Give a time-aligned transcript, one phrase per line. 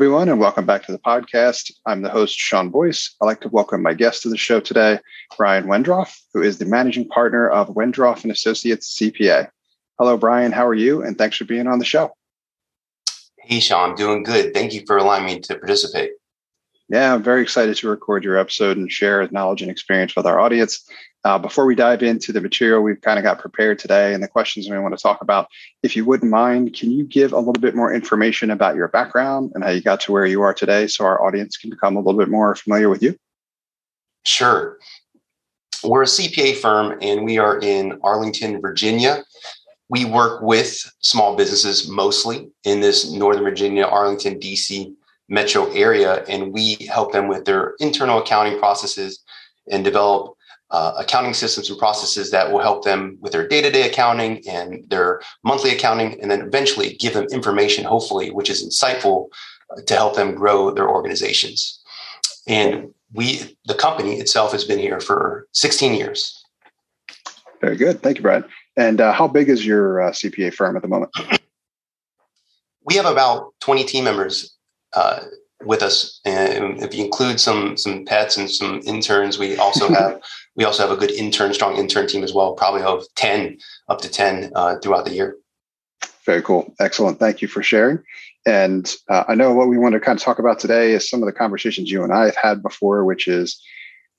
[0.00, 1.70] everyone, and welcome back to the podcast.
[1.84, 3.14] I'm the host, Sean Boyce.
[3.20, 4.98] I'd like to welcome my guest to the show today,
[5.36, 9.50] Brian Wendroff, who is the managing partner of Wendroff and Associates CPA.
[9.98, 10.52] Hello, Brian.
[10.52, 11.02] How are you?
[11.02, 12.16] And thanks for being on the show.
[13.40, 13.90] Hey, Sean.
[13.90, 14.54] I'm doing good.
[14.54, 16.12] Thank you for allowing me to participate.
[16.90, 20.40] Yeah, I'm very excited to record your episode and share knowledge and experience with our
[20.40, 20.84] audience.
[21.22, 24.26] Uh, before we dive into the material we've kind of got prepared today and the
[24.26, 25.46] questions we want to talk about,
[25.84, 29.52] if you wouldn't mind, can you give a little bit more information about your background
[29.54, 32.00] and how you got to where you are today so our audience can become a
[32.00, 33.14] little bit more familiar with you?
[34.24, 34.76] Sure.
[35.84, 39.22] We're a CPA firm and we are in Arlington, Virginia.
[39.88, 44.92] We work with small businesses mostly in this Northern Virginia, Arlington, DC
[45.30, 49.22] metro area, and we help them with their internal accounting processes
[49.70, 50.34] and develop
[50.70, 55.20] uh, accounting systems and processes that will help them with their day-to-day accounting and their
[55.42, 59.28] monthly accounting and then eventually give them information hopefully which is insightful
[59.86, 61.80] to help them grow their organizations.
[62.46, 66.40] And we the company itself has been here for 16 years.
[67.60, 68.00] Very good.
[68.00, 68.44] Thank you brad.
[68.76, 71.10] And uh, how big is your uh, cpa firm at the moment?
[72.84, 74.56] We have about 20 team members
[74.94, 75.20] uh,
[75.64, 76.20] with us.
[76.24, 80.20] And if you include some some pets and some interns, we also have
[80.56, 82.54] we also have a good intern, strong intern team as well.
[82.54, 85.36] Probably of ten up to ten uh, throughout the year.
[86.24, 87.18] Very cool, excellent.
[87.18, 87.98] Thank you for sharing.
[88.46, 91.22] And uh, I know what we want to kind of talk about today is some
[91.22, 93.60] of the conversations you and I have had before, which is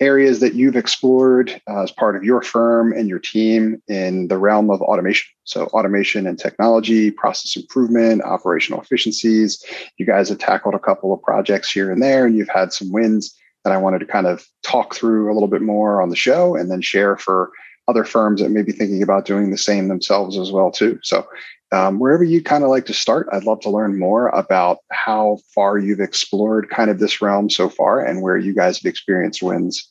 [0.01, 4.37] areas that you've explored uh, as part of your firm and your team in the
[4.37, 5.31] realm of automation.
[5.45, 9.63] So, automation and technology, process improvement, operational efficiencies.
[9.97, 12.91] You guys have tackled a couple of projects here and there, and you've had some
[12.91, 16.15] wins that I wanted to kind of talk through a little bit more on the
[16.15, 17.51] show and then share for
[17.87, 20.99] other firms that may be thinking about doing the same themselves as well too.
[21.03, 21.27] So
[21.71, 25.39] um, wherever you kind of like to start, I'd love to learn more about how
[25.55, 29.41] far you've explored kind of this realm so far and where you guys have experienced
[29.41, 29.90] wins.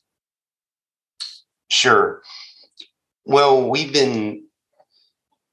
[1.70, 2.22] Sure.
[3.24, 4.44] Well, we've been,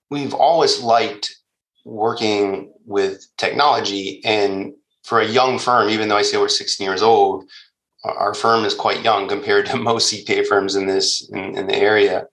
[0.09, 1.35] we've always liked
[1.85, 4.21] working with technology.
[4.25, 4.73] And
[5.03, 7.45] for a young firm, even though I say we're 16 years old,
[8.03, 11.75] our firm is quite young compared to most CPA firms in this in, in the
[11.75, 12.27] area.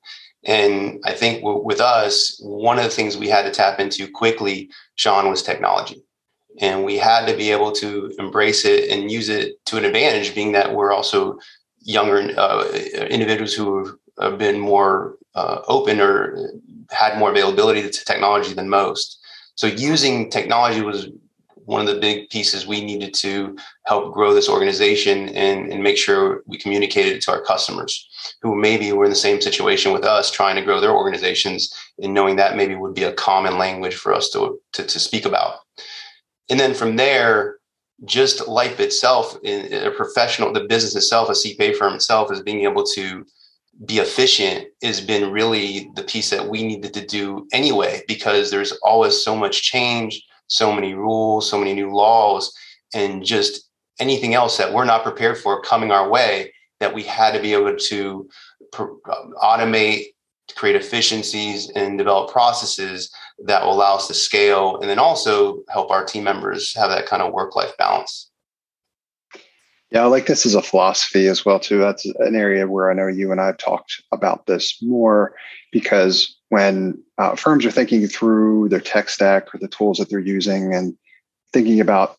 [0.44, 4.10] And I think w- with us, one of the things we had to tap into
[4.10, 6.02] quickly, Sean, was technology.
[6.60, 10.34] And we had to be able to embrace it and use it to an advantage,
[10.34, 11.38] being that we're also
[11.84, 12.68] younger uh,
[13.10, 16.50] individuals who have been more uh, open or
[16.90, 19.18] had more availability to technology than most.
[19.56, 21.08] So using technology was
[21.66, 23.56] one of the big pieces we needed to
[23.86, 28.06] help grow this organization and, and make sure we communicated to our customers
[28.42, 31.72] who maybe were in the same situation with us trying to grow their organizations
[32.02, 35.24] and knowing that maybe would be a common language for us to, to, to speak
[35.24, 35.60] about.
[36.50, 37.56] And then from there,
[38.04, 42.64] just life itself, in a professional, the business itself, a CPA firm itself, is being
[42.64, 43.24] able to
[43.86, 48.72] be efficient has been really the piece that we needed to do anyway, because there's
[48.82, 52.54] always so much change so many rules, so many new laws,
[52.94, 53.70] and just
[54.00, 57.52] anything else that we're not prepared for coming our way that we had to be
[57.52, 58.28] able to
[58.78, 58.86] uh,
[59.42, 60.06] automate,
[60.54, 63.10] create efficiencies, and develop processes
[63.44, 67.06] that will allow us to scale and then also help our team members have that
[67.06, 68.30] kind of work life balance.
[69.90, 71.78] Yeah, I like this as a philosophy as well too.
[71.78, 75.34] That's an area where I know you and I have talked about this more
[75.70, 80.18] because when uh, firms are thinking through their tech stack or the tools that they're
[80.18, 80.96] using and
[81.52, 82.16] thinking about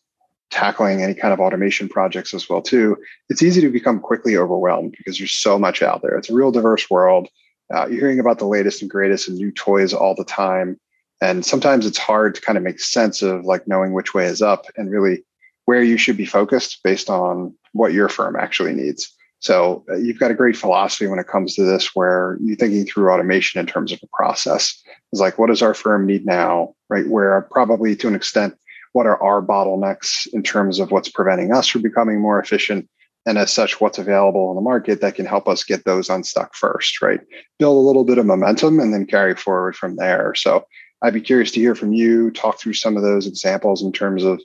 [0.50, 2.96] tackling any kind of automation projects as well too,
[3.28, 6.16] it's easy to become quickly overwhelmed because there's so much out there.
[6.16, 7.28] It's a real diverse world.
[7.74, 10.78] Uh, you're hearing about the latest and greatest and new toys all the time,
[11.20, 14.42] and sometimes it's hard to kind of make sense of like knowing which way is
[14.42, 15.24] up and really
[15.64, 19.12] where you should be focused based on what your firm actually needs.
[19.40, 22.86] So uh, you've got a great philosophy when it comes to this, where you're thinking
[22.86, 24.82] through automation in terms of a process.
[25.12, 27.06] It's like, what does our firm need now, right?
[27.06, 28.56] Where probably to an extent,
[28.92, 32.88] what are our bottlenecks in terms of what's preventing us from becoming more efficient?
[33.26, 36.54] And as such, what's available in the market that can help us get those unstuck
[36.54, 37.20] first, right?
[37.58, 40.32] Build a little bit of momentum and then carry forward from there.
[40.36, 40.64] So
[41.02, 44.22] I'd be curious to hear from you, talk through some of those examples in terms
[44.24, 44.40] of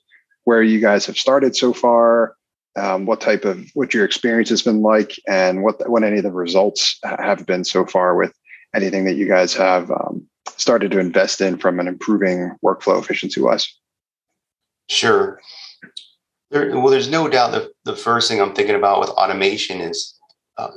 [0.46, 2.36] where you guys have started so far,
[2.76, 6.24] um, what type of what your experience has been like, and what what any of
[6.24, 8.34] the results have been so far with
[8.76, 13.42] anything that you guys have um, started to invest in from an improving workflow efficiency
[13.42, 13.68] wise.
[14.90, 15.40] Sure.
[16.52, 20.16] There, well, there's no doubt that the first thing I'm thinking about with automation is
[20.58, 20.70] uh,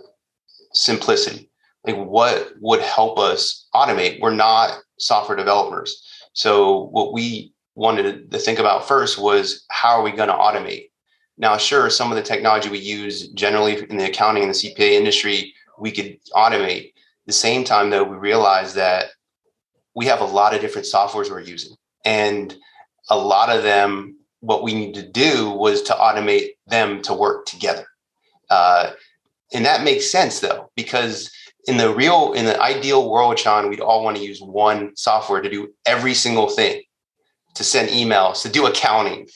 [0.73, 1.51] simplicity.
[1.85, 4.21] Like, what would help us automate?
[4.21, 6.03] We're not software developers.
[6.33, 10.91] So, what we wanted to think about first was how are we going to automate?
[11.37, 14.93] Now, sure, some of the technology we use generally in the accounting and the CPA
[14.93, 16.87] industry, we could automate.
[16.87, 19.07] At the same time, though, we realized that
[19.97, 21.75] we have a lot of different softwares we're using.
[22.05, 22.55] And
[23.11, 27.47] a lot of them, what we need to do was to automate them to work
[27.47, 27.87] together.
[28.51, 28.91] Uh,
[29.55, 31.31] and that makes sense though, because
[31.67, 35.41] in the real, in the ideal world, Sean, we'd all want to use one software
[35.41, 36.83] to do every single thing,
[37.55, 39.29] to send emails, to do accounting,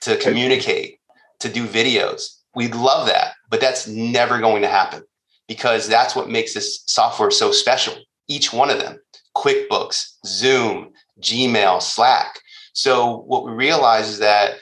[0.00, 0.98] to communicate,
[1.38, 2.40] to do videos.
[2.56, 5.04] We'd love that, but that's never going to happen
[5.46, 7.94] because that's what makes this software so special.
[8.26, 8.98] Each one of them,
[9.36, 12.40] QuickBooks, Zoom, Gmail, Slack.
[12.76, 14.56] So what we realized is that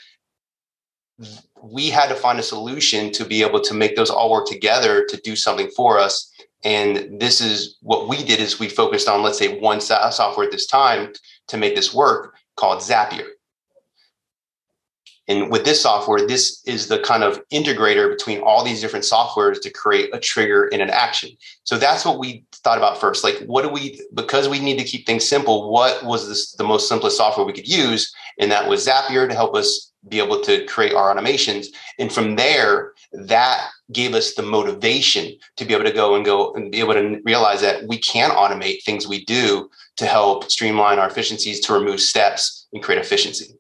[1.61, 5.05] we had to find a solution to be able to make those all work together
[5.09, 6.33] to do something for us.
[6.63, 10.53] And this is what we did is we focused on let's say one software at
[10.53, 11.13] this time
[11.49, 13.27] to make this work called zapier
[15.29, 19.61] and with this software this is the kind of integrator between all these different softwares
[19.61, 21.31] to create a trigger and an action
[21.65, 24.85] so that's what we thought about first like what do we because we need to
[24.85, 28.69] keep things simple what was this the most simplest software we could use and that
[28.69, 31.67] was zapier to help us be able to create our automations.
[31.99, 36.53] And from there, that gave us the motivation to be able to go and go
[36.55, 40.99] and be able to realize that we can automate things we do to help streamline
[40.99, 43.55] our efficiencies, to remove steps and create efficiency.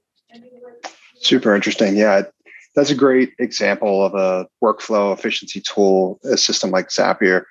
[1.24, 1.96] Super interesting.
[1.96, 2.22] Yeah.
[2.76, 7.44] That's a great example of a workflow efficiency tool, a system like Zapier,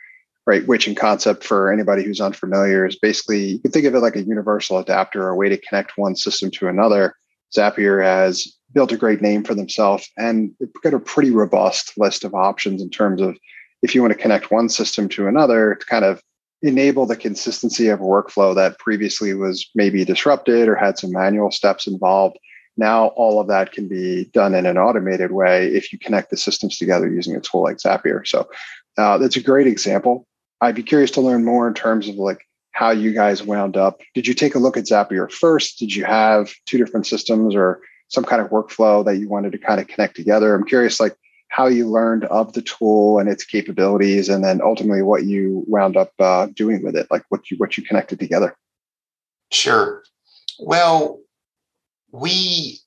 [0.45, 0.67] right?
[0.67, 4.17] Which in concept for anybody who's unfamiliar is basically you can think of it like
[4.17, 7.15] a universal adapter, a way to connect one system to another.
[7.55, 10.51] Zapier has built a great name for themselves and
[10.83, 13.37] got a pretty robust list of options in terms of
[13.81, 16.21] if you want to connect one system to another to kind of
[16.63, 21.51] enable the consistency of a workflow that previously was maybe disrupted or had some manual
[21.51, 22.37] steps involved.
[22.77, 26.37] Now all of that can be done in an automated way if you connect the
[26.37, 28.25] systems together using a tool like Zapier.
[28.25, 28.49] So
[28.97, 30.25] uh, that's a great example.
[30.61, 34.01] I'd be curious to learn more in terms of like how you guys wound up.
[34.15, 35.77] Did you take a look at Zapier first?
[35.77, 37.81] Did you have two different systems or
[38.13, 40.53] some kind of workflow that you wanted to kind of connect together.
[40.53, 41.15] I'm curious, like
[41.49, 45.97] how you learned of the tool and its capabilities, and then ultimately what you wound
[45.97, 48.55] up uh, doing with it, like what you what you connected together.
[49.51, 50.03] Sure.
[50.59, 51.19] Well,
[52.13, 52.79] we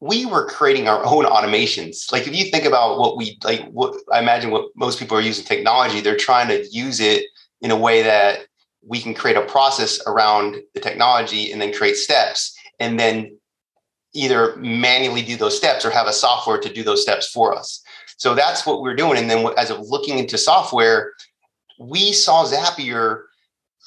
[0.00, 2.12] we were creating our own automations.
[2.12, 5.22] Like if you think about what we like, what I imagine what most people are
[5.22, 7.24] using technology, they're trying to use it
[7.62, 8.40] in a way that
[8.86, 13.36] we can create a process around the technology and then create steps and then
[14.14, 17.82] either manually do those steps or have a software to do those steps for us.
[18.18, 19.18] So that's what we're doing.
[19.18, 21.12] And then as of looking into software,
[21.78, 23.22] we saw Zapier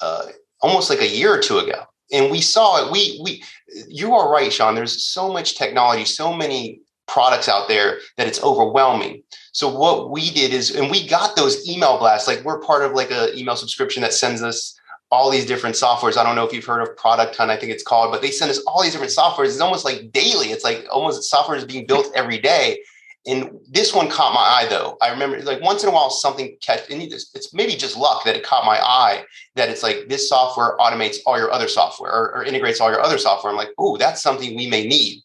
[0.00, 0.26] uh,
[0.60, 1.84] almost like a year or two ago.
[2.12, 2.92] And we saw it.
[2.92, 3.42] We we
[3.88, 4.74] you are right, Sean.
[4.74, 9.22] There's so much technology, so many products out there that it's overwhelming.
[9.52, 12.28] So what we did is, and we got those email blasts.
[12.28, 14.78] Like we're part of like a email subscription that sends us
[15.10, 16.16] all these different softwares.
[16.16, 18.30] I don't know if you've heard of Product Hunt, I think it's called, but they
[18.30, 19.46] send us all these different softwares.
[19.46, 20.48] It's almost like daily.
[20.52, 22.78] It's like almost software is being built every day.
[23.24, 24.96] And this one caught my eye though.
[25.00, 28.36] I remember like once in a while something catch and it's maybe just luck that
[28.36, 29.24] it caught my eye
[29.54, 33.00] that it's like this software automates all your other software or, or integrates all your
[33.00, 33.52] other software.
[33.52, 35.22] I'm like, oh, that's something we may need.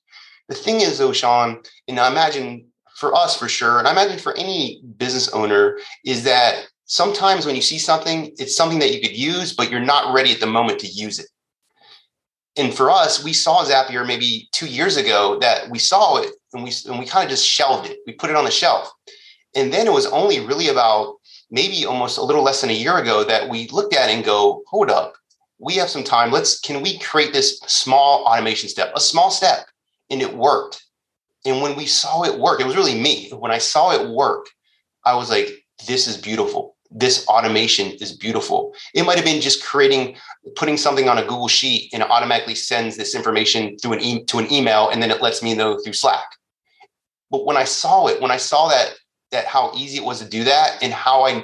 [0.47, 4.19] The thing is though, Sean, and I imagine for us for sure, and I imagine
[4.19, 9.01] for any business owner, is that sometimes when you see something, it's something that you
[9.01, 11.27] could use, but you're not ready at the moment to use it.
[12.57, 16.63] And for us, we saw Zapier maybe two years ago that we saw it and
[16.63, 17.99] we, and we kind of just shelved it.
[18.07, 18.91] We put it on the shelf.
[19.55, 21.17] And then it was only really about
[21.51, 24.63] maybe almost a little less than a year ago that we looked at and go,
[24.67, 25.13] hold up,
[25.59, 26.31] we have some time.
[26.31, 29.67] Let's, can we create this small automation step, a small step?
[30.09, 30.83] And it worked.
[31.45, 33.29] And when we saw it work, it was really me.
[33.29, 34.47] When I saw it work,
[35.05, 35.49] I was like,
[35.87, 38.73] this is beautiful this automation is beautiful.
[38.93, 40.15] It might have been just creating,
[40.55, 44.23] putting something on a Google Sheet and it automatically sends this information through an e-
[44.25, 46.27] to an email, and then it lets me know through Slack.
[47.29, 48.95] But when I saw it, when I saw that
[49.31, 51.43] that how easy it was to do that, and how I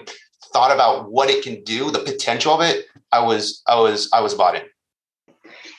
[0.53, 4.21] thought about what it can do, the potential of it, I was I was I
[4.21, 4.63] was bought in.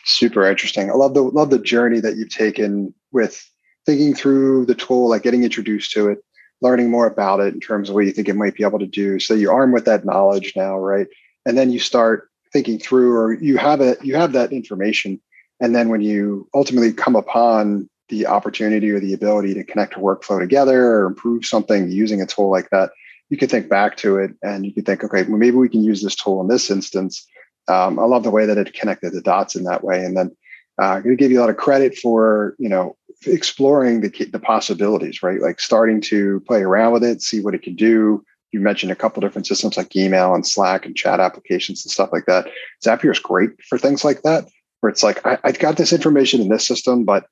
[0.04, 0.90] Super interesting.
[0.90, 3.48] I love the love the journey that you've taken with
[3.86, 6.18] thinking through the tool, like getting introduced to it,
[6.60, 8.86] learning more about it in terms of what you think it might be able to
[8.86, 9.18] do.
[9.18, 11.06] So you arm with that knowledge now, right?
[11.46, 15.20] And then you start thinking through, or you have it, you have that information.
[15.60, 19.98] And then when you ultimately come upon the opportunity or the ability to connect a
[19.98, 22.90] workflow together or improve something using a tool like that,
[23.28, 25.82] you can think back to it and you can think, okay, well, maybe we can
[25.82, 27.26] use this tool in this instance.
[27.68, 30.04] Um, I love the way that it connected the dots in that way.
[30.04, 30.36] And then
[30.78, 32.96] uh, going to give you a lot of credit for you know
[33.26, 35.40] exploring the the possibilities, right?
[35.40, 38.24] Like starting to play around with it, see what it can do.
[38.54, 42.10] You mentioned a couple different systems like email and Slack and chat applications and stuff
[42.12, 42.46] like that.
[42.84, 46.40] Zapier is great for things like that, where it's like I, I've got this information
[46.40, 47.26] in this system, but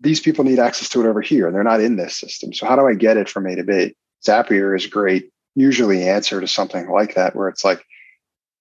[0.00, 2.54] these people need access to it over here, and they're not in this system.
[2.54, 3.94] So how do I get it from A to B?
[4.26, 7.84] Zapier is great, usually answer to something like that, where it's like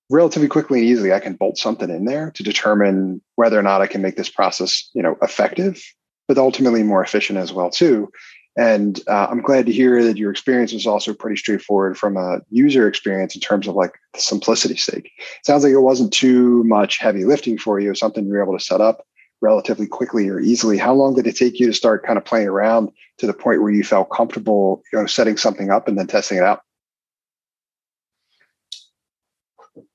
[0.09, 3.79] relatively quickly and easily, I can bolt something in there to determine whether or not
[3.79, 5.81] I can make this process, you know, effective,
[6.27, 8.11] but ultimately more efficient as well too.
[8.57, 12.41] And uh, I'm glad to hear that your experience was also pretty straightforward from a
[12.49, 15.09] user experience in terms of like the simplicity sake.
[15.45, 18.63] Sounds like it wasn't too much heavy lifting for you, something you were able to
[18.63, 19.05] set up
[19.41, 20.77] relatively quickly or easily.
[20.77, 22.89] How long did it take you to start kind of playing around
[23.19, 26.37] to the point where you felt comfortable, you know, setting something up and then testing
[26.37, 26.61] it out?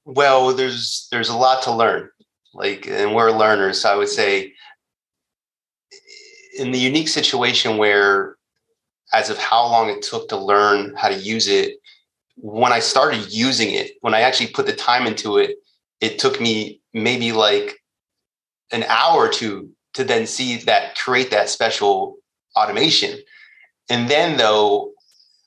[0.05, 2.09] Well, there's there's a lot to learn.
[2.55, 3.83] Like, and we're learners.
[3.83, 4.55] So I would say,
[6.59, 8.36] in the unique situation where,
[9.17, 11.79] as of how long it took to learn how to use it,
[12.37, 15.57] when I started using it, when I actually put the time into it,
[16.03, 17.83] it took me maybe like
[18.73, 22.17] an hour or two to then see that create that special
[22.55, 23.19] automation.
[23.89, 24.93] And then though,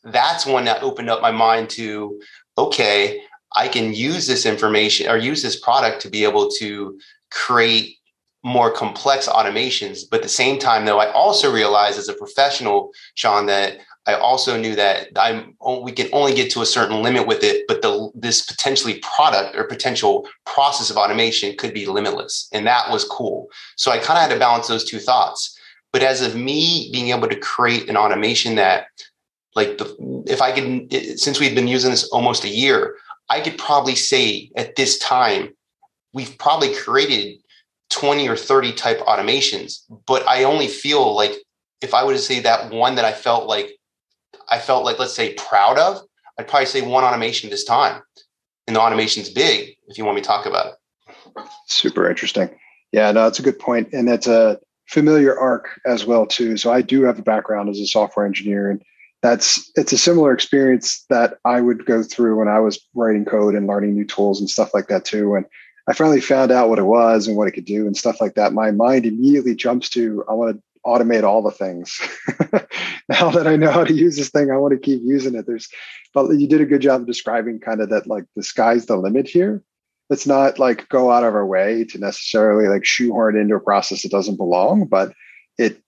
[0.03, 2.19] that's when that opened up my mind to
[2.57, 3.21] okay,
[3.55, 6.99] I can use this information or use this product to be able to
[7.29, 7.98] create
[8.43, 10.01] more complex automations.
[10.09, 14.13] But at the same time, though, I also realized as a professional, Sean, that I
[14.13, 17.81] also knew that I'm we can only get to a certain limit with it, but
[17.81, 23.03] the this potentially product or potential process of automation could be limitless, and that was
[23.03, 23.47] cool.
[23.75, 25.55] So I kind of had to balance those two thoughts.
[25.91, 28.85] But as of me being able to create an automation that,
[29.55, 32.95] like, the, if I could, since we've been using this almost a year,
[33.29, 35.49] I could probably say at this time,
[36.13, 37.39] we've probably created
[37.89, 41.33] 20 or 30 type automations, but I only feel like
[41.81, 43.71] if I were to say that one that I felt like
[44.49, 46.01] I felt like, let's say, proud of,
[46.37, 48.01] I'd probably say one automation this time.
[48.67, 51.43] And the automation's big if you want me to talk about it.
[51.67, 52.49] Super interesting.
[52.91, 53.89] Yeah, no, that's a good point.
[53.93, 56.57] And it's a familiar arc as well, too.
[56.57, 58.81] So I do have a background as a software engineer and
[59.21, 63.53] that's it's a similar experience that I would go through when I was writing code
[63.53, 65.35] and learning new tools and stuff like that too.
[65.35, 65.45] And
[65.89, 68.35] I finally found out what it was and what it could do and stuff like
[68.35, 68.53] that.
[68.53, 71.99] My mind immediately jumps to I want to automate all the things.
[73.09, 75.47] now that I know how to use this thing, I want to keep using it.
[75.47, 75.67] There's
[76.13, 78.97] but you did a good job of describing kind of that like the sky's the
[78.97, 79.63] limit here.
[80.11, 84.03] Let's not like go out of our way to necessarily like shoehorn into a process
[84.03, 85.13] that doesn't belong, but
[85.57, 85.81] it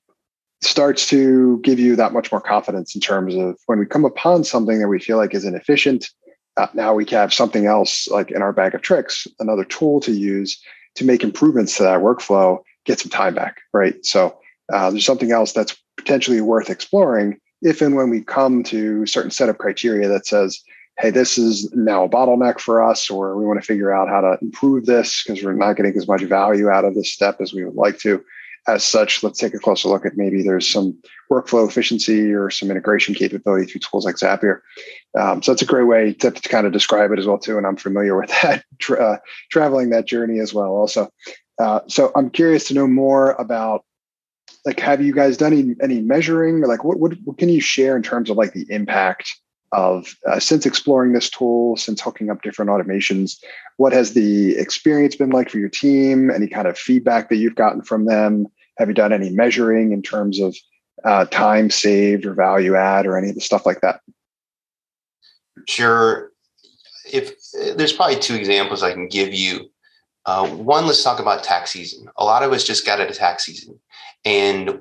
[0.61, 4.43] starts to give you that much more confidence in terms of when we come upon
[4.43, 6.09] something that we feel like is inefficient.
[6.57, 10.11] Uh, now we have something else like in our bag of tricks, another tool to
[10.11, 10.61] use
[10.95, 14.05] to make improvements to that workflow, get some time back, right?
[14.05, 14.37] So
[14.73, 19.07] uh, there's something else that's potentially worth exploring if and when we come to a
[19.07, 20.61] certain set of criteria that says,
[20.99, 24.21] hey, this is now a bottleneck for us, or we want to figure out how
[24.21, 27.53] to improve this because we're not getting as much value out of this step as
[27.53, 28.23] we would like to
[28.67, 30.97] as such, let's take a closer look at maybe there's some
[31.31, 34.59] workflow efficiency or some integration capability through tools like Zapier.
[35.19, 37.57] Um, so that's a great way to, to, kind of describe it as well too.
[37.57, 39.17] And I'm familiar with that, tra- uh,
[39.49, 40.71] traveling that journey as well.
[40.71, 41.09] Also,
[41.59, 43.83] uh, so I'm curious to know more about
[44.65, 47.61] like, have you guys done any, any measuring or like what, what, what can you
[47.61, 49.40] share in terms of like the impact
[49.71, 53.37] of uh, since exploring this tool, since hooking up different automations,
[53.77, 56.29] what has the experience been like for your team?
[56.29, 58.47] Any kind of feedback that you've gotten from them?
[58.77, 60.55] Have you done any measuring in terms of
[61.03, 64.01] uh, time saved or value add or any of the stuff like that?
[65.67, 66.31] Sure.
[67.11, 67.33] If
[67.75, 69.69] there's probably two examples I can give you.
[70.25, 72.07] Uh, one, let's talk about tax season.
[72.17, 73.79] A lot of us just got out of tax season,
[74.23, 74.79] and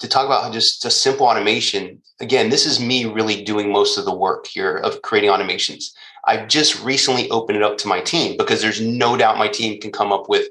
[0.00, 4.04] to talk about just a simple automation, again, this is me really doing most of
[4.04, 5.84] the work here of creating automations.
[6.26, 9.80] I've just recently opened it up to my team because there's no doubt my team
[9.80, 10.48] can come up with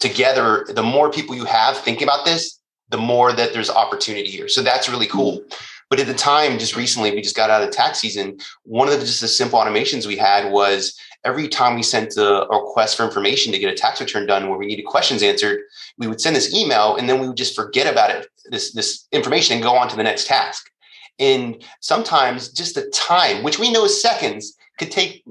[0.00, 0.66] together.
[0.68, 2.58] The more people you have thinking about this,
[2.88, 4.48] the more that there's opportunity here.
[4.48, 5.38] So that's really cool.
[5.38, 5.64] Mm-hmm.
[5.90, 8.38] But at the time, just recently, we just got out of tax season.
[8.62, 12.46] One of the just the simple automations we had was every time we sent a,
[12.50, 15.60] request for information to get a tax return done where we needed questions answered,
[15.98, 19.06] we would send this email and then we would just forget about it, this, this
[19.12, 20.70] information and go on to the next task.
[21.18, 25.22] And sometimes just the time, which we know is seconds, could take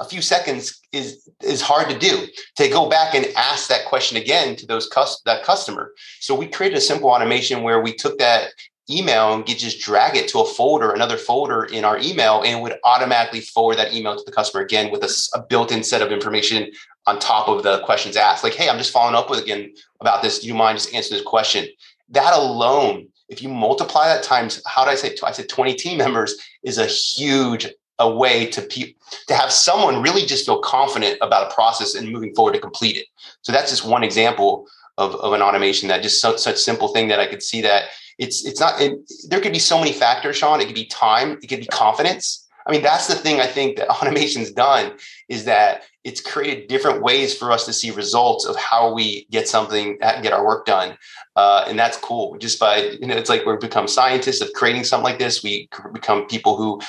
[0.00, 4.16] a few seconds is is hard to do to go back and ask that question
[4.16, 8.18] again to those cus- that customer so we created a simple automation where we took
[8.18, 8.50] that
[8.90, 12.62] email and get just drag it to a folder, another folder in our email, and
[12.62, 16.12] would automatically forward that email to the customer again with a, a built-in set of
[16.12, 16.70] information
[17.06, 18.44] on top of the questions asked.
[18.44, 20.40] Like, hey, I'm just following up with again about this.
[20.40, 21.66] Do you mind just answering this question?
[22.10, 25.16] That alone, if you multiply that times, how did I say?
[25.22, 27.66] I said 20 team members is a huge
[27.98, 28.94] a way to pe-
[29.26, 32.96] to have someone really just feel confident about a process and moving forward to complete
[32.96, 33.06] it.
[33.42, 34.66] So that's just one example
[34.98, 37.84] of, of an automation that just so, such simple thing that I could see that
[38.18, 38.98] it's it's not it,
[39.28, 40.60] there could be so many factors, Sean.
[40.60, 42.46] It could be time, it could be confidence.
[42.66, 44.96] I mean, that's the thing I think that automation's done
[45.28, 49.48] is that it's created different ways for us to see results of how we get
[49.48, 50.96] something, get our work done.
[51.34, 52.38] Uh, and that's cool.
[52.38, 55.42] Just by, you know, it's like we become scientists of creating something like this.
[55.42, 56.80] We become people who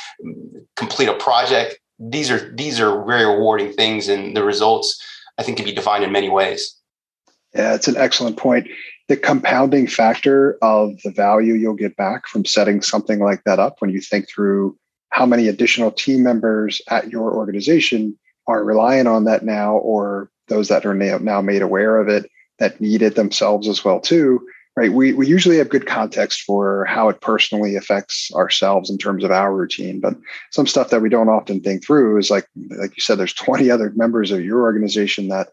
[0.75, 1.79] complete a project.
[1.97, 5.03] These are, these are very rewarding things and the results
[5.39, 6.79] I think can be defined in many ways.
[7.55, 8.67] Yeah, it's an excellent point.
[9.07, 13.77] The compounding factor of the value you'll get back from setting something like that up
[13.79, 14.77] when you think through
[15.09, 18.15] how many additional team members at your organization
[18.47, 22.79] are relying on that now or those that are now made aware of it that
[22.81, 24.93] need it themselves as well too right?
[24.93, 29.31] We, we usually have good context for how it personally affects ourselves in terms of
[29.31, 30.13] our routine but
[30.51, 33.69] some stuff that we don't often think through is like like you said there's 20
[33.71, 35.49] other members of your organization that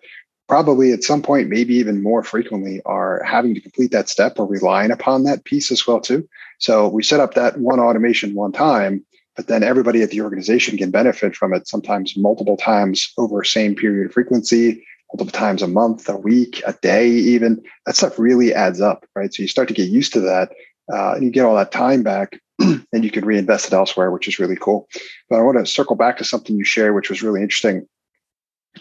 [0.49, 4.47] probably at some point maybe even more frequently are having to complete that step or
[4.47, 6.29] relying upon that piece as well too.
[6.59, 9.05] So we set up that one automation one time
[9.37, 13.75] but then everybody at the organization can benefit from it sometimes multiple times over same
[13.75, 17.63] period of frequency multiple times a month a week a day even.
[17.87, 19.33] That stuff really adds up right?
[19.33, 20.53] So you start to get used to that
[20.93, 24.29] uh, and you get all that time back and you can reinvest it elsewhere which
[24.29, 24.89] is really cool.
[25.29, 27.87] But i want to circle back to something you shared which was really interesting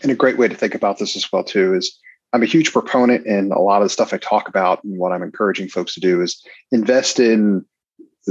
[0.01, 1.99] and a great way to think about this as well too is
[2.31, 5.11] i'm a huge proponent in a lot of the stuff i talk about and what
[5.11, 7.63] i'm encouraging folks to do is invest in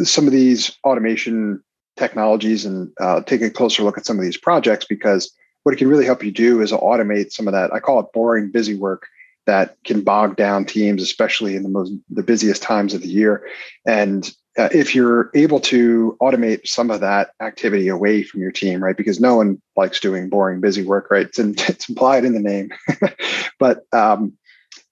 [0.02, 1.62] some of these automation
[2.02, 5.32] technologies and uh, take a closer look at some of these projects because
[5.62, 7.72] what it can really help you do is automate some of that.
[7.72, 9.06] I call it boring, busy work
[9.46, 13.46] that can bog down teams, especially in the most the busiest times of the year.
[13.86, 18.82] And uh, if you're able to automate some of that activity away from your team,
[18.82, 18.96] right?
[18.96, 21.26] Because no one likes doing boring, busy work, right?
[21.26, 22.70] It's, in, it's implied in the name.
[23.60, 24.32] but um,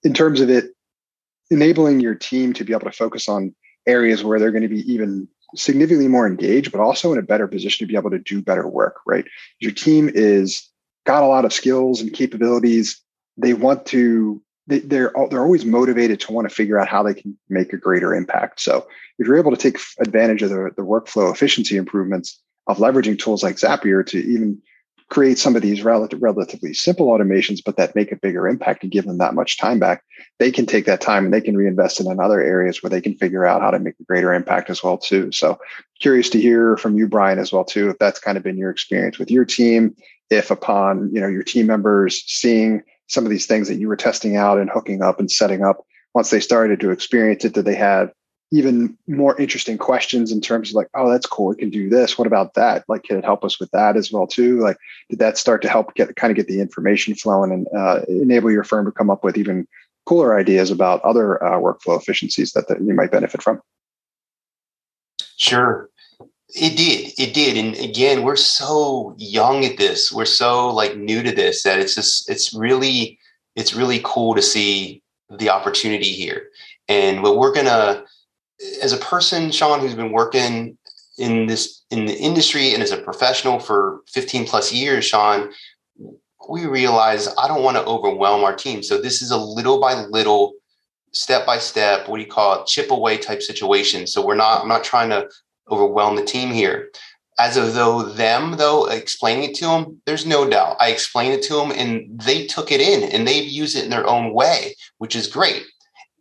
[0.04, 0.66] in terms of it,
[1.50, 3.52] enabling your team to be able to focus on
[3.86, 7.46] areas where they're going to be even significantly more engaged, but also in a better
[7.46, 9.24] position to be able to do better work, right?
[9.58, 10.68] Your team is
[11.06, 13.00] got a lot of skills and capabilities.
[13.36, 17.14] They want to, they, they're, they're always motivated to want to figure out how they
[17.14, 18.60] can make a greater impact.
[18.60, 18.86] So
[19.18, 23.42] if you're able to take advantage of the, the workflow efficiency improvements of leveraging tools
[23.42, 24.60] like Zapier to even
[25.10, 28.92] create some of these relative, relatively simple automations, but that make a bigger impact and
[28.92, 30.04] give them that much time back,
[30.38, 33.00] they can take that time and they can reinvest it in other areas where they
[33.00, 35.30] can figure out how to make a greater impact as well too.
[35.32, 35.58] So
[35.98, 38.70] curious to hear from you, Brian, as well too, if that's kind of been your
[38.70, 39.96] experience with your team,
[40.30, 43.96] if upon you know your team members seeing some of these things that you were
[43.96, 47.64] testing out and hooking up and setting up, once they started to experience it, did
[47.64, 48.12] they have
[48.52, 51.48] even more interesting questions in terms of like, oh, that's cool.
[51.48, 52.18] We can do this.
[52.18, 52.84] What about that?
[52.88, 54.58] Like, can it help us with that as well too?
[54.58, 54.76] Like,
[55.08, 58.50] did that start to help get kind of get the information flowing and uh, enable
[58.50, 59.68] your firm to come up with even
[60.04, 63.60] cooler ideas about other uh, workflow efficiencies that, that you might benefit from?
[65.36, 65.88] Sure.
[66.48, 67.12] It did.
[67.16, 67.56] It did.
[67.56, 70.10] And again, we're so young at this.
[70.10, 73.16] We're so like new to this that it's just, it's really,
[73.54, 76.48] it's really cool to see the opportunity here.
[76.88, 78.04] And what we're going to,
[78.82, 80.76] as a person, Sean, who's been working
[81.18, 85.50] in this in the industry and as a professional for 15 plus years, Sean,
[86.48, 88.82] we realize I don't want to overwhelm our team.
[88.82, 90.54] So this is a little by little,
[91.12, 94.06] step by step, what do you call it, chip away type situation.
[94.06, 95.28] So we're not, I'm not trying to
[95.70, 96.90] overwhelm the team here.
[97.38, 100.76] As of though them though explaining it to them, there's no doubt.
[100.80, 103.90] I explained it to them and they took it in and they've used it in
[103.90, 105.64] their own way, which is great.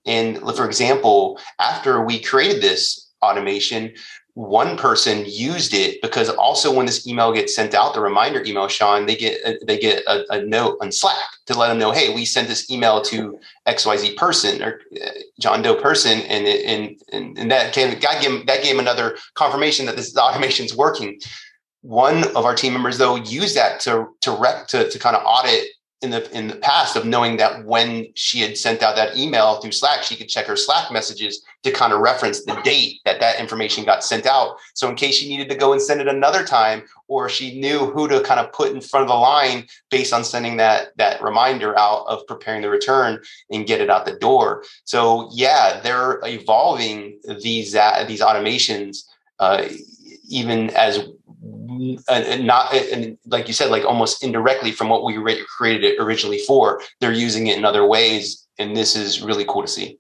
[0.06, 3.94] And for example, after we created this automation,
[4.40, 8.70] one person used it because also when this email gets sent out, the reminder email,
[8.70, 11.92] Sean, they get a, they get a, a, note on Slack to let them know,
[11.92, 15.10] hey, we sent this email to X Y Z person or uh,
[15.42, 19.86] John Doe person, and and, and and that gave that gave that gave another confirmation
[19.88, 21.20] that this automation is working.
[21.82, 25.24] One of our team members though used that to to rec to to kind of
[25.26, 25.66] audit
[26.02, 29.60] in the in the past of knowing that when she had sent out that email
[29.60, 33.20] through Slack, she could check her Slack messages to kind of reference the date that
[33.20, 34.56] that information got sent out.
[34.76, 37.88] So in case she needed to go and send it another time, or she knew
[37.88, 41.22] who to kind of put in front of the line based on sending that that
[41.22, 43.20] reminder out of preparing the return
[43.52, 44.64] and get it out the door.
[44.86, 49.04] So yeah, they're evolving these uh, these automations
[49.40, 49.68] uh,
[50.30, 51.10] even as
[52.08, 56.40] and not and like you said, like almost indirectly from what we created it originally
[56.40, 60.00] for, they're using it in other ways, and this is really cool to see.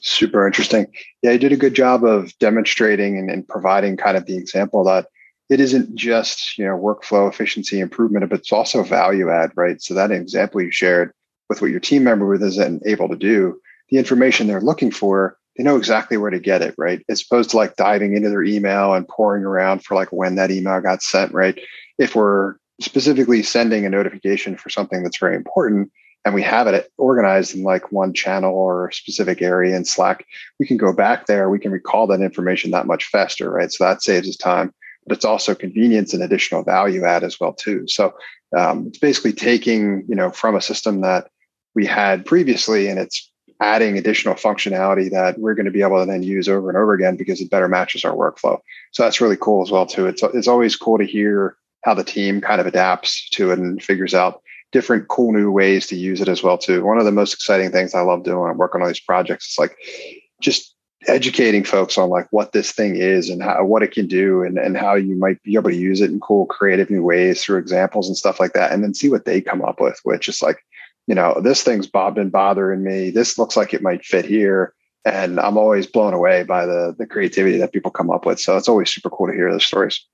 [0.00, 0.86] Super interesting.
[1.22, 4.84] Yeah, you did a good job of demonstrating and, and providing kind of the example
[4.84, 5.06] that
[5.48, 9.80] it isn't just you know workflow efficiency improvement, but it's also value add, right?
[9.82, 11.12] So that example you shared
[11.48, 15.64] with what your team member isn't able to do, the information they're looking for, they
[15.64, 17.04] know exactly where to get it, right?
[17.08, 20.50] As opposed to like diving into their email and pouring around for like when that
[20.50, 21.60] email got sent, right?
[21.98, 25.90] If we're specifically sending a notification for something that's very important
[26.24, 30.24] and we have it organized in like one channel or specific area in Slack,
[30.60, 33.72] we can go back there, we can recall that information that much faster, right?
[33.72, 34.72] So that saves us time
[35.08, 37.88] but it's also convenience and additional value add as well too.
[37.88, 38.14] So
[38.56, 41.28] um, it's basically taking you know from a system that
[41.74, 46.06] we had previously, and it's adding additional functionality that we're going to be able to
[46.06, 48.58] then use over and over again because it better matches our workflow.
[48.92, 50.06] So that's really cool as well too.
[50.06, 53.82] It's it's always cool to hear how the team kind of adapts to it and
[53.82, 56.84] figures out different cool new ways to use it as well too.
[56.84, 59.52] One of the most exciting things I love doing when I'm working on these projects
[59.52, 59.76] is like
[60.40, 60.74] just
[61.06, 64.58] educating folks on like what this thing is and how what it can do and,
[64.58, 67.58] and how you might be able to use it in cool creative new ways through
[67.58, 70.42] examples and stuff like that and then see what they come up with which is
[70.42, 70.58] like
[71.08, 74.74] you know this thing's bobbed and bothering me this looks like it might fit here
[75.04, 78.56] and i'm always blown away by the the creativity that people come up with so
[78.56, 80.04] it's always super cool to hear those stories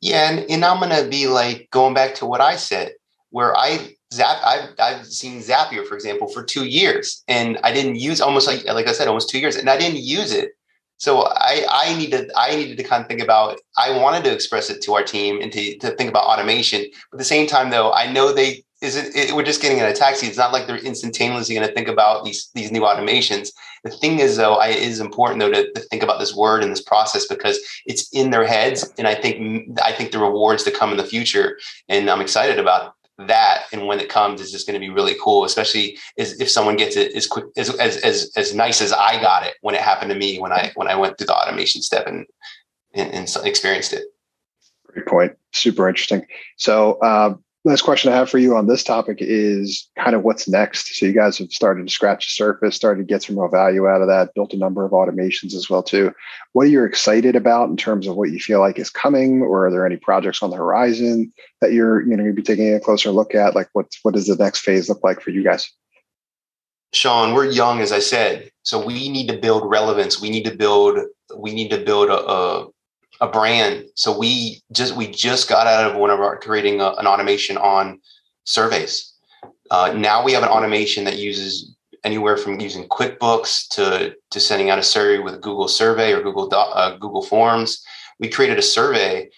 [0.00, 2.92] yeah and, and i'm gonna be like going back to what i said
[3.30, 7.96] where i Zap, I've, I've seen Zapier, for example, for two years, and I didn't
[7.96, 10.50] use almost like like I said, almost two years, and I didn't use it.
[10.98, 13.60] So I I needed I needed to kind of think about.
[13.76, 16.82] I wanted to express it to our team and to, to think about automation.
[17.10, 19.78] But at the same time, though, I know they is it, it, we're just getting
[19.78, 20.26] in a taxi.
[20.26, 23.48] It's not like they're instantaneously going to think about these these new automations.
[23.82, 26.62] The thing is, though, I, it is important though to, to, think about this word
[26.62, 30.62] and this process because it's in their heads, and I think I think the rewards
[30.64, 34.50] to come in the future, and I'm excited about that and when it comes is
[34.50, 37.70] just going to be really cool especially as, if someone gets it as quick as,
[37.76, 40.72] as as as nice as i got it when it happened to me when i
[40.74, 42.26] when i went through the automation step and
[42.92, 44.02] and, and experienced it
[44.88, 49.18] great point super interesting so uh, last question I have for you on this topic
[49.20, 50.94] is kind of what's next.
[50.96, 53.88] So you guys have started to scratch the surface, started to get some real value
[53.88, 56.12] out of that, built a number of automations as well too.
[56.52, 59.66] What are you excited about in terms of what you feel like is coming, or
[59.66, 63.10] are there any projects on the horizon that you're you know be taking a closer
[63.10, 63.54] look at?
[63.54, 65.70] Like what what does the next phase look like for you guys?
[66.92, 70.20] Sean, we're young, as I said, so we need to build relevance.
[70.20, 70.98] We need to build
[71.36, 72.68] we need to build a, a
[73.20, 73.86] a brand.
[73.94, 77.56] So we just we just got out of one of our creating a, an automation
[77.56, 78.00] on
[78.44, 79.12] surveys.
[79.70, 81.74] Uh, now we have an automation that uses
[82.04, 86.48] anywhere from using QuickBooks to to sending out a survey with Google Survey or Google
[86.52, 87.84] uh, Google Forms.
[88.20, 89.30] We created a survey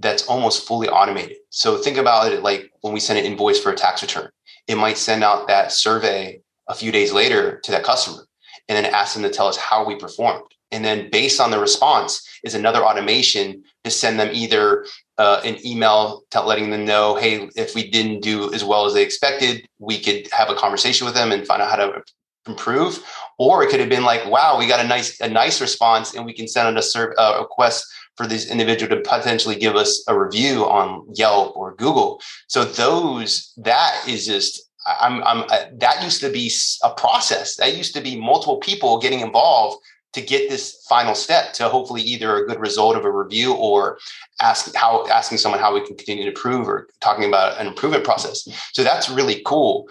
[0.00, 1.36] that's almost fully automated.
[1.50, 4.28] So think about it like when we send an invoice for a tax return,
[4.66, 8.26] it might send out that survey a few days later to that customer
[8.68, 10.53] and then ask them to tell us how we performed.
[10.74, 14.86] And then based on the response is another automation to send them either
[15.18, 19.02] uh, an email letting them know, hey, if we didn't do as well as they
[19.02, 22.02] expected, we could have a conversation with them and find out how to
[22.46, 23.02] improve.
[23.38, 26.26] Or it could have been like, wow, we got a nice a nice response, and
[26.26, 30.04] we can send out a serve, uh, request for this individual to potentially give us
[30.08, 32.20] a review on Yelp or Google.
[32.48, 36.50] So those that is just I'm, I'm uh, that used to be
[36.82, 37.56] a process.
[37.56, 39.82] That used to be multiple people getting involved
[40.14, 43.98] to get this final step to hopefully either a good result of a review or
[44.40, 48.04] ask how asking someone how we can continue to improve or talking about an improvement
[48.04, 48.48] process.
[48.72, 49.88] So that's really cool.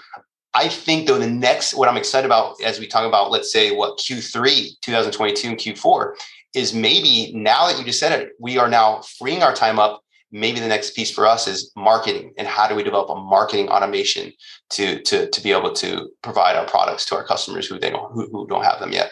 [0.53, 3.75] I think though the next what I'm excited about as we talk about let's say
[3.75, 6.13] what Q3 2022 and Q4
[6.53, 10.03] is maybe now that you just said it we are now freeing our time up
[10.31, 13.67] maybe the next piece for us is marketing and how do we develop a marketing
[13.69, 14.31] automation
[14.69, 18.11] to to to be able to provide our products to our customers who they don't
[18.13, 19.11] who, who don't have them yet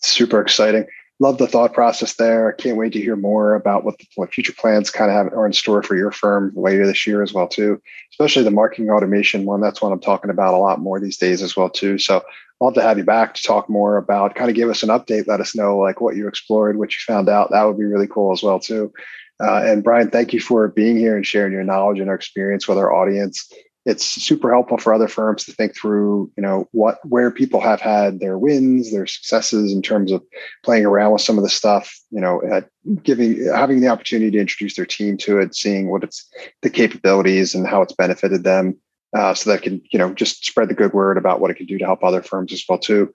[0.00, 0.86] super exciting.
[1.20, 2.52] Love the thought process there.
[2.52, 5.46] Can't wait to hear more about what the what future plans kind of have are
[5.46, 7.82] in store for your firm later this year as well too.
[8.12, 9.60] Especially the marketing automation one.
[9.60, 11.98] That's what I'm talking about a lot more these days as well too.
[11.98, 12.22] So
[12.60, 15.26] love to have you back to talk more about kind of give us an update.
[15.26, 17.50] Let us know like what you explored, what you found out.
[17.50, 18.92] That would be really cool as well too.
[19.40, 22.66] Uh, and Brian, thank you for being here and sharing your knowledge and our experience
[22.66, 23.52] with our audience
[23.88, 27.80] it's super helpful for other firms to think through you know what where people have
[27.80, 30.22] had their wins their successes in terms of
[30.62, 32.62] playing around with some of the stuff you know
[33.02, 36.28] giving having the opportunity to introduce their team to it seeing what it's
[36.60, 38.76] the capabilities and how it's benefited them
[39.16, 41.66] uh, so that can you know just spread the good word about what it can
[41.66, 43.10] do to help other firms as well too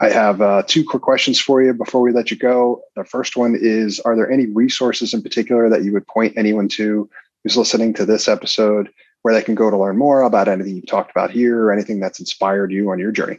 [0.00, 2.82] I have uh, two quick questions for you before we let you go.
[2.96, 6.66] The first one is Are there any resources in particular that you would point anyone
[6.70, 7.08] to
[7.44, 8.90] who's listening to this episode
[9.22, 12.00] where they can go to learn more about anything you've talked about here or anything
[12.00, 13.38] that's inspired you on your journey?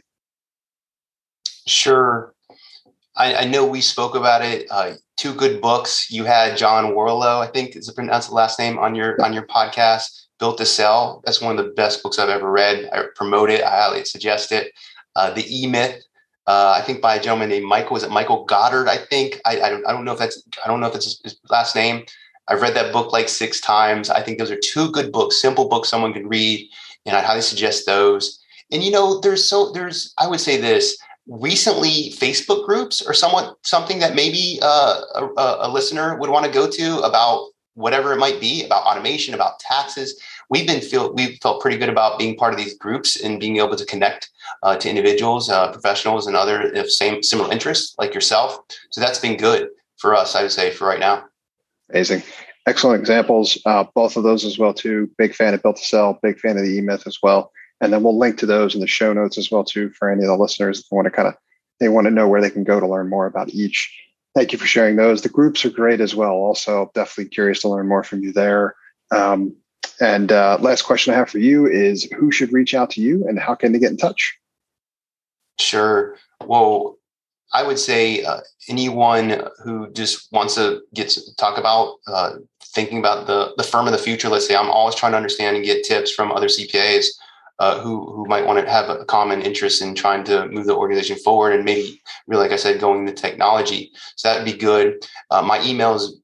[1.66, 2.34] Sure.
[3.16, 4.66] I, I know we spoke about it.
[4.70, 6.10] Uh, two good books.
[6.10, 9.32] You had John Warrillow, I think is the pronounced the last name on your on
[9.32, 10.22] your podcast.
[10.40, 11.22] Built to Sell.
[11.24, 12.90] That's one of the best books I've ever read.
[12.92, 13.62] I promote it.
[13.62, 14.72] I highly suggest it.
[15.14, 16.02] Uh, the E Myth.
[16.46, 17.94] Uh, I think by a gentleman named Michael.
[17.94, 18.88] Was it Michael Goddard?
[18.88, 19.40] I think.
[19.44, 19.86] I, I don't.
[19.86, 20.42] I don't know if that's.
[20.64, 22.04] I don't know if it's his, his last name.
[22.48, 24.10] I've read that book like six times.
[24.10, 26.68] I think those are two good books, simple books someone can read,
[27.06, 28.40] and I'd highly suggest those.
[28.70, 30.12] And you know, there's so there's.
[30.18, 35.70] I would say this recently facebook groups are somewhat something that maybe uh, a, a,
[35.70, 40.20] listener would want to go to about whatever it might be about automation about taxes
[40.50, 43.56] we've been feel we've felt pretty good about being part of these groups and being
[43.56, 44.30] able to connect
[44.62, 48.58] uh, to individuals uh, professionals and other of same similar interests like yourself
[48.90, 51.24] so that's been good for us i would say for right now
[51.90, 52.22] amazing
[52.66, 56.18] excellent examples uh, both of those as well too big fan of built to sell
[56.22, 58.86] big fan of the e-myth as well and then we'll link to those in the
[58.86, 61.34] show notes as well too for any of the listeners that want to kind of
[61.80, 63.94] they want to know where they can go to learn more about each.
[64.34, 65.22] Thank you for sharing those.
[65.22, 66.32] The groups are great as well.
[66.32, 68.74] Also, definitely curious to learn more from you there.
[69.10, 69.56] Um,
[70.00, 73.26] and uh, last question I have for you is who should reach out to you
[73.28, 74.36] and how can they get in touch?
[75.60, 76.16] Sure.
[76.44, 76.98] Well,
[77.54, 82.98] I would say uh, anyone who just wants to get to talk about uh, thinking
[82.98, 85.64] about the, the firm of the future, let's say I'm always trying to understand and
[85.64, 87.06] get tips from other CPAs
[87.60, 90.74] uh, who who might want to have a common interest in trying to move the
[90.74, 93.92] organization forward and maybe really like i said going the technology.
[94.16, 95.06] So that'd be good.
[95.30, 96.20] Uh, my email is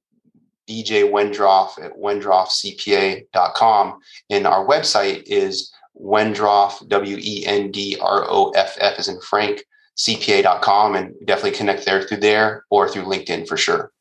[0.68, 9.64] bj wendroff at wendroffcpa.com and our website is wendroff w-e-n-d-r-o-f-f as in frank
[10.00, 13.92] cpa.com and definitely connect there through there or through linkedin for sure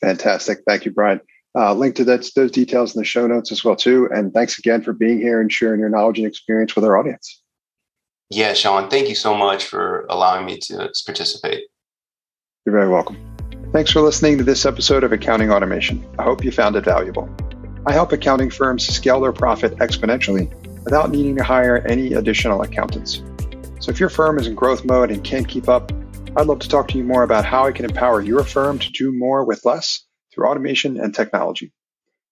[0.00, 1.20] fantastic thank you brian
[1.56, 4.08] uh, link to that, those details in the show notes as well too.
[4.14, 7.42] And thanks again for being here and sharing your knowledge and experience with our audience.
[8.30, 11.64] Yeah, Sean, thank you so much for allowing me to participate.
[12.64, 13.18] You're very welcome.
[13.72, 16.04] Thanks for listening to this episode of Accounting Automation.
[16.18, 17.28] I hope you found it valuable.
[17.86, 20.52] I help accounting firms scale their profit exponentially
[20.84, 23.22] without needing to hire any additional accountants.
[23.80, 25.90] So if your firm is in growth mode and can't keep up,
[26.36, 28.92] I'd love to talk to you more about how I can empower your firm to
[28.92, 31.72] do more with less through automation and technology.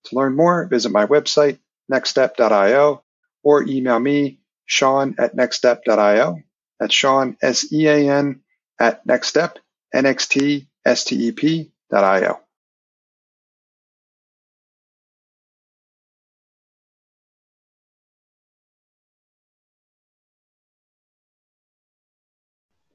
[0.04, 1.58] To learn more, visit my website,
[1.90, 3.02] nxtstep.io,
[3.42, 6.36] or email me, Sean at nxtstep.io.
[6.78, 8.42] That's Sean, S E A N,
[8.78, 9.56] at nxtstep,
[9.94, 12.40] N X T S T E P.io.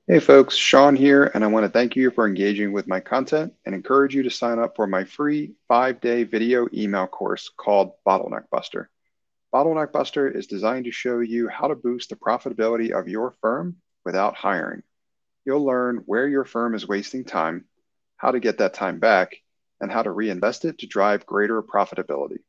[0.05, 3.53] Hey folks, Sean here, and I want to thank you for engaging with my content
[3.65, 7.93] and encourage you to sign up for my free five day video email course called
[8.05, 8.89] Bottleneck Buster.
[9.53, 13.77] Bottleneck Buster is designed to show you how to boost the profitability of your firm
[14.03, 14.83] without hiring.
[15.45, 17.63] You'll learn where your firm is wasting time,
[18.17, 19.37] how to get that time back,
[19.79, 22.39] and how to reinvest it to drive greater profitability.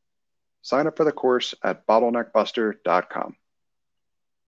[0.61, 3.37] Sign up for the course at bottleneckbuster.com.